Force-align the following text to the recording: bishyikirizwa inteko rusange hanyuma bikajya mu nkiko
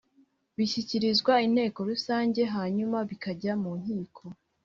bishyikirizwa 0.57 1.33
inteko 1.47 1.79
rusange 1.89 2.41
hanyuma 2.55 2.97
bikajya 3.09 3.53
mu 3.61 3.71
nkiko 3.81 4.23